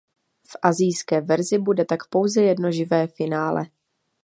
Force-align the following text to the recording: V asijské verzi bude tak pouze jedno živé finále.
V 0.47 0.55
asijské 0.61 1.21
verzi 1.21 1.57
bude 1.57 1.85
tak 1.85 2.07
pouze 2.07 2.41
jedno 2.43 2.71
živé 2.71 3.07
finále. 3.07 3.61